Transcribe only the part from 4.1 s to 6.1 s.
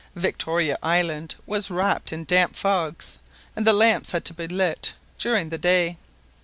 had to be lit during the day.